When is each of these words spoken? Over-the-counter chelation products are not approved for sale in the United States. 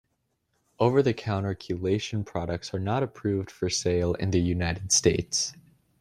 Over-the-counter 0.79 1.53
chelation 1.53 2.25
products 2.25 2.73
are 2.73 2.79
not 2.79 3.03
approved 3.03 3.51
for 3.51 3.69
sale 3.69 4.15
in 4.15 4.31
the 4.31 4.41
United 4.41 4.91
States. 4.91 5.53